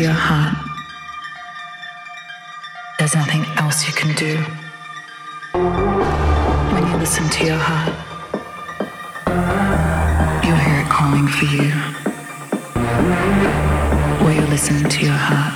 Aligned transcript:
to 0.00 0.06
your 0.06 0.14
heart, 0.16 0.56
there's 2.98 3.14
nothing 3.14 3.44
else 3.58 3.86
you 3.86 3.92
can 3.92 4.14
do. 4.16 4.36
When 6.72 6.86
you 6.88 6.96
listen 6.96 7.28
to 7.28 7.44
your 7.44 7.58
heart, 7.58 7.92
you 10.46 10.54
hear 10.64 10.80
it 10.80 10.88
calling 10.88 11.28
for 11.28 11.44
you. 11.56 11.68
Will 14.24 14.36
you 14.40 14.46
listen 14.48 14.88
to 14.88 15.00
your 15.04 15.20
heart? 15.28 15.54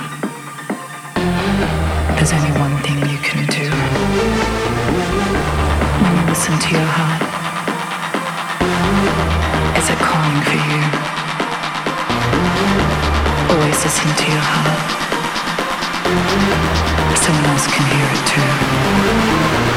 There's 2.15 2.33
only 2.33 2.53
one 2.59 2.77
thing 2.83 2.97
you 3.09 3.19
can 3.29 3.47
do. 3.59 3.67
When 6.01 6.13
you 6.19 6.25
listen 6.33 6.53
to 6.65 6.69
your 6.77 6.89
heart, 6.97 7.21
is 9.79 9.89
it 9.89 9.97
calling 9.97 10.41
for 10.49 10.59
you? 10.71 10.94
Always 13.75 13.93
listen 13.93 14.15
to 14.15 14.31
your 14.31 14.39
heart. 14.39 14.91
Someone 17.17 17.45
else 17.45 17.67
can 17.67 17.85
hear 17.91 18.07
it 18.09 18.25
too. 19.69 19.74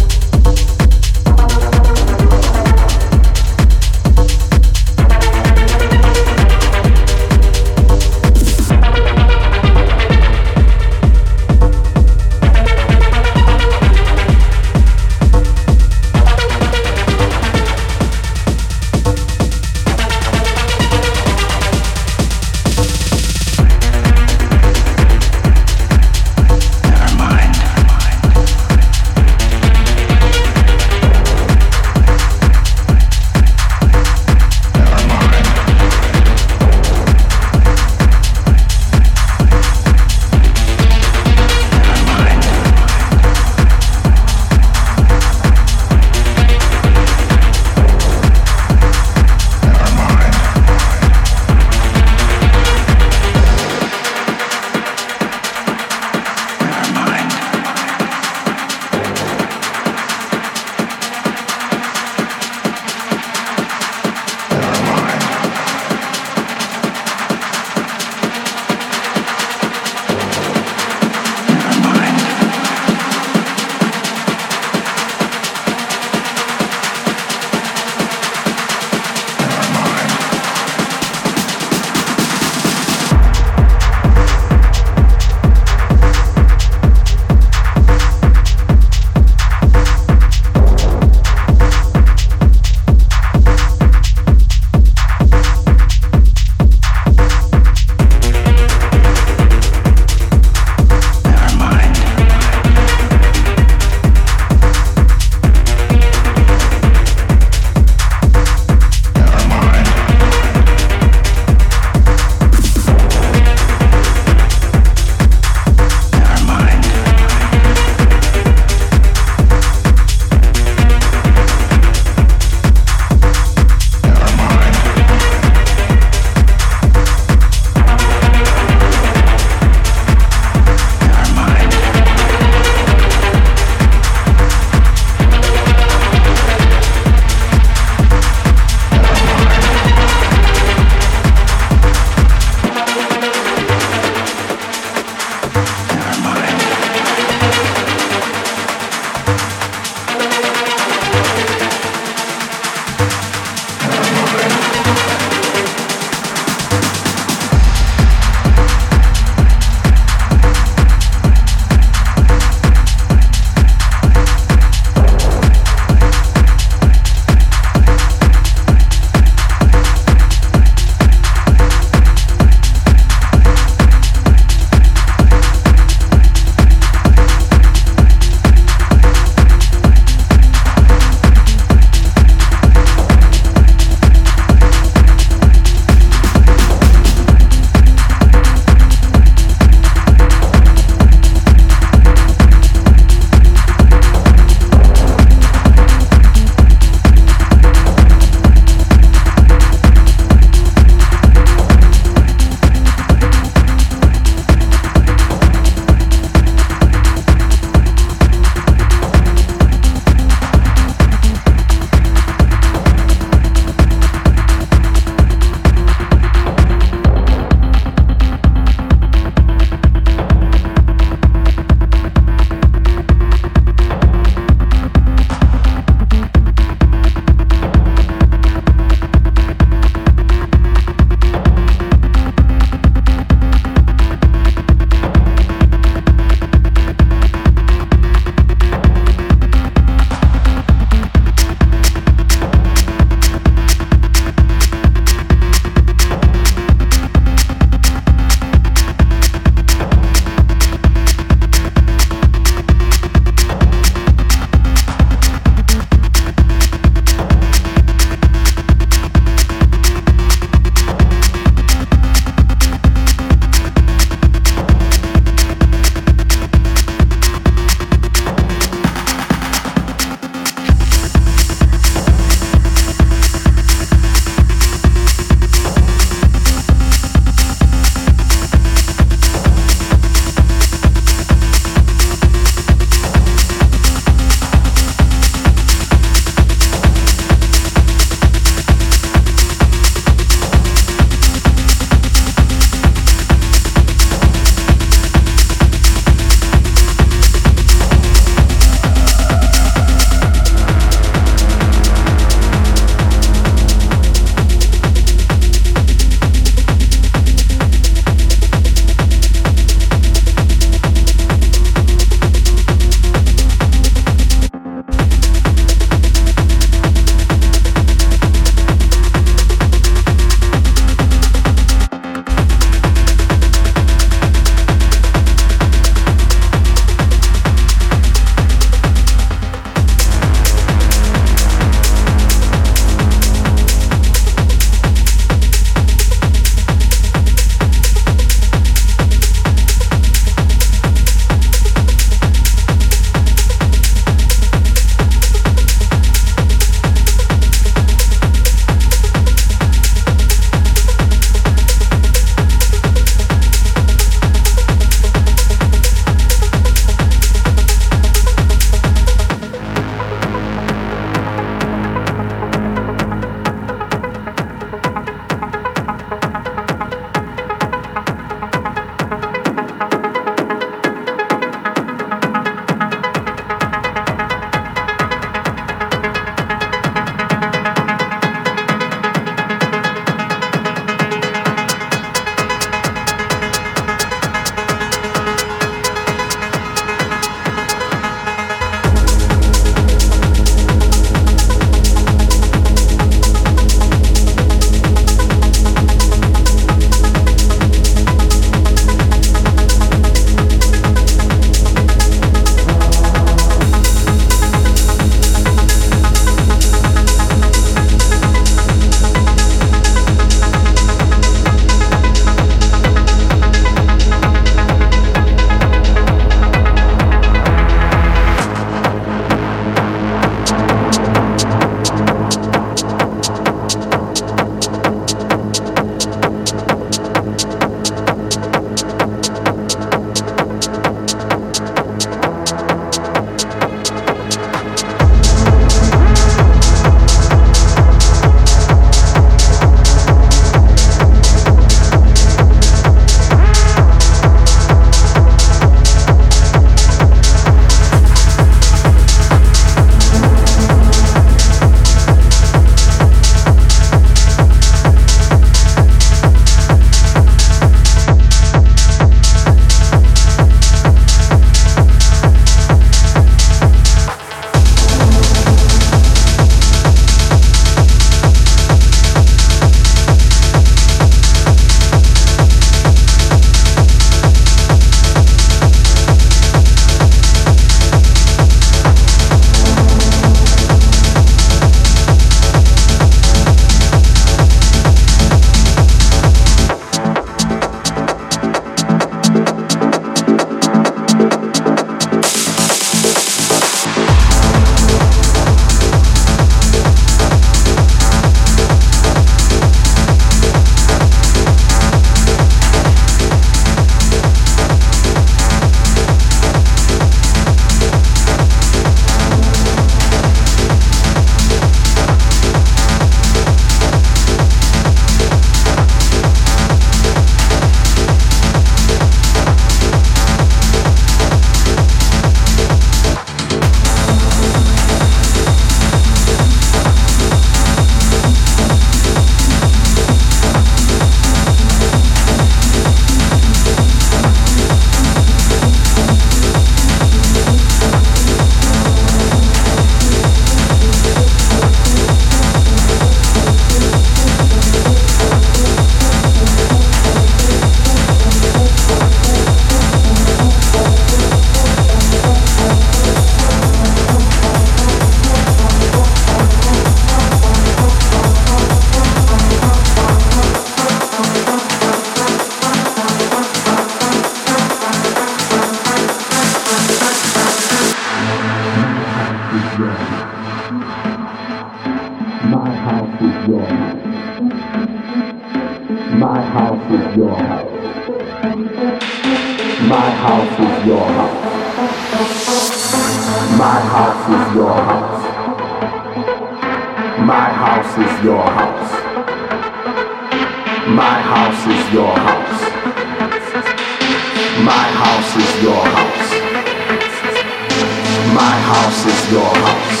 is 599.18 599.32
your 599.32 599.54
house. 599.64 600.00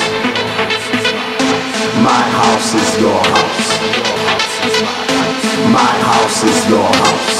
My 2.02 2.24
house 2.40 2.74
is 2.74 3.00
your 3.00 3.22
house. 3.34 3.68
My 5.78 5.94
house 6.08 6.44
is 6.44 6.68
your 6.68 6.90
house. 7.02 7.38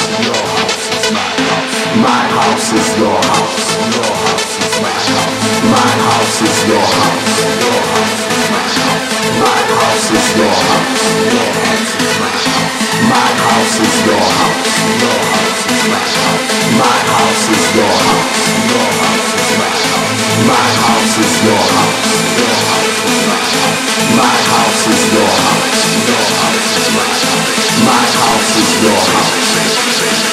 My 2.08 2.22
house 2.38 2.72
is 2.72 2.98
your 2.98 3.20
house. 3.30 3.96
Your 3.96 4.14
house 4.24 4.57
your 25.14 25.26
house. 25.26 25.68
My 27.84 28.04
house 28.14 28.56
is 28.56 28.82
your 28.82 29.00
house. 29.00 30.27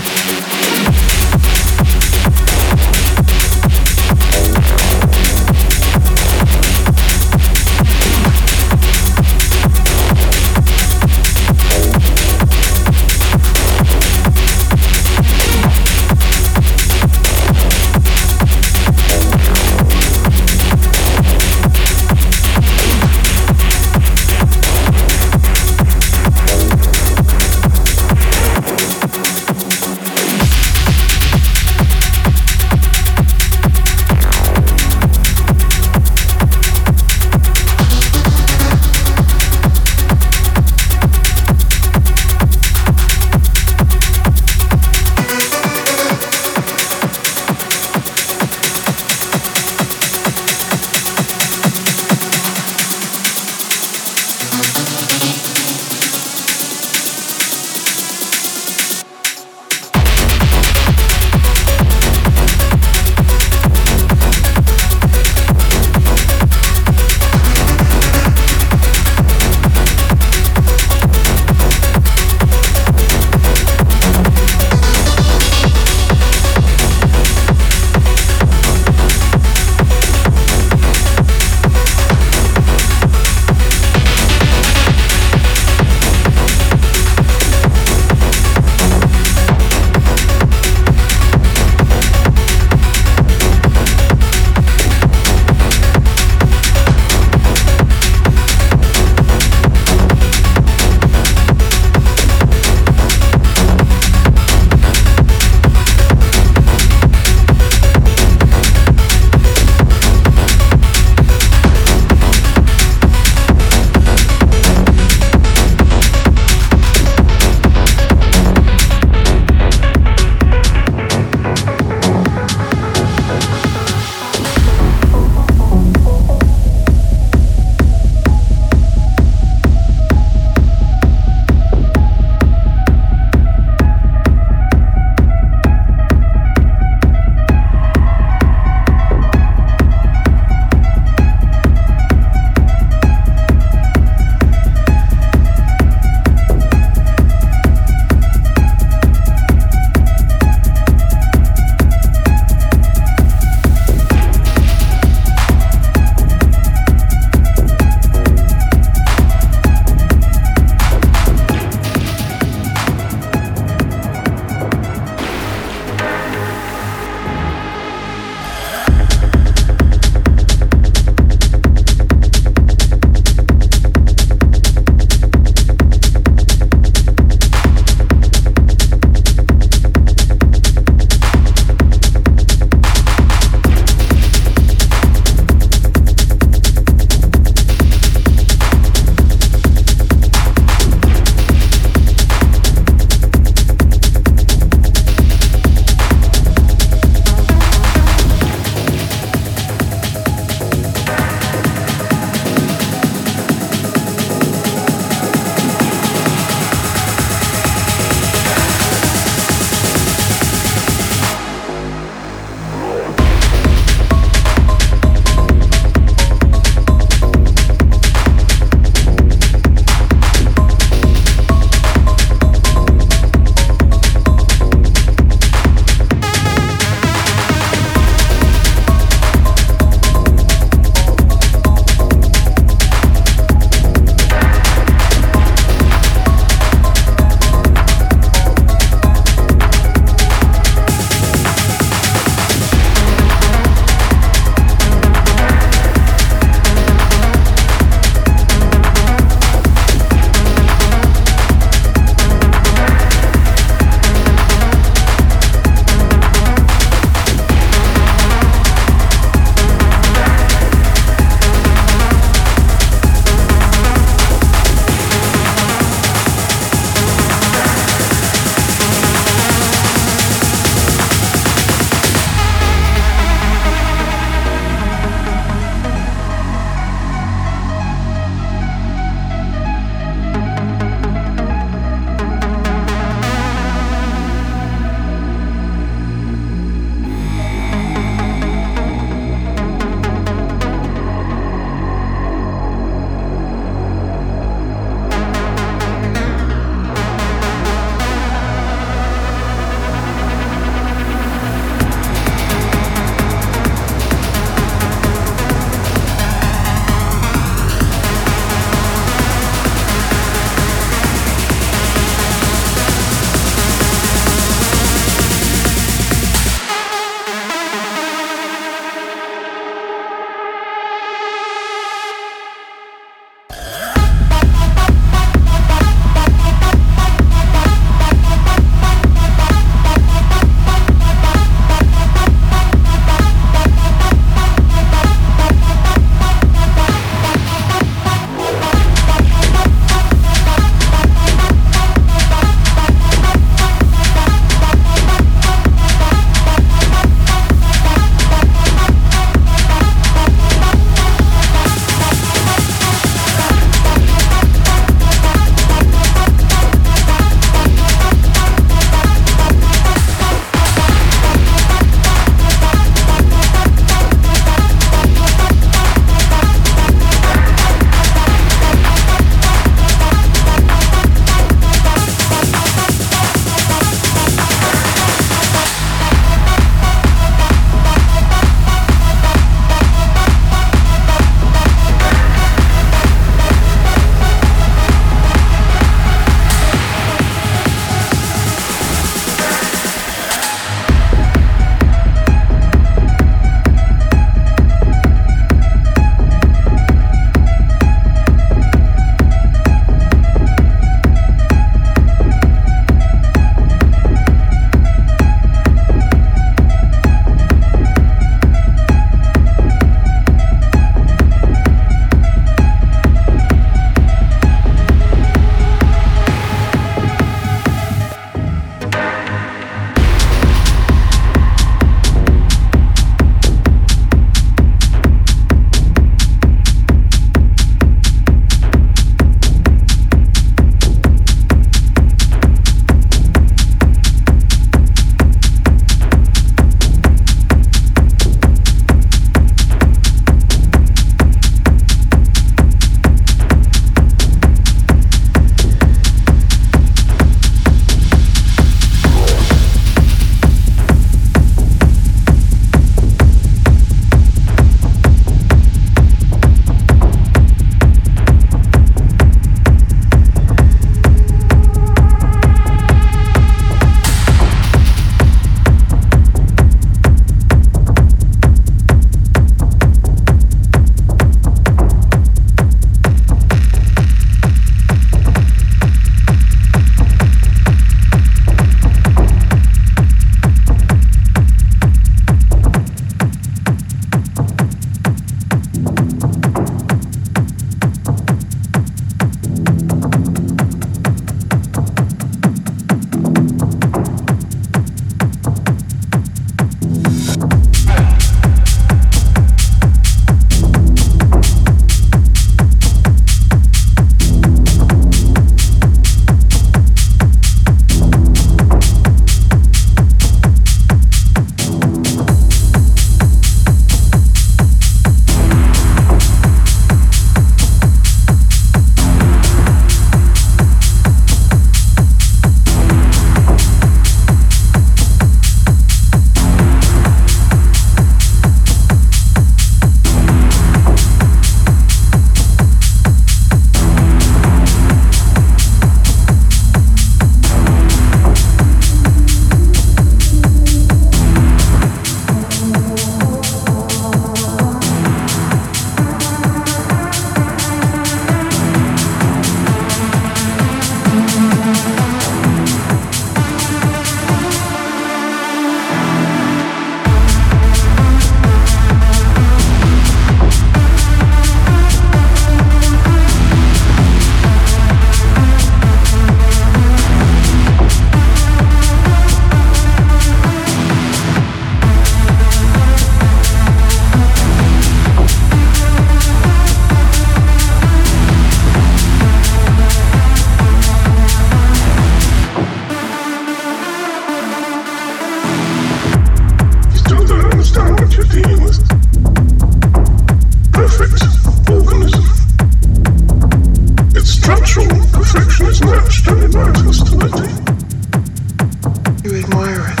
You 599.61 600.00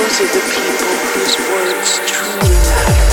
Those 0.00 0.20
are 0.22 0.32
the 0.32 0.40
people 0.40 0.96
whose 1.12 1.36
words 1.52 2.00
truly 2.06 2.56
matter. 2.56 3.09